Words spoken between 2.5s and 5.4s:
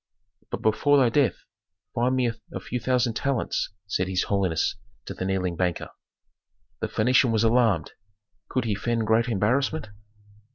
a few thousand talents," said his holiness to the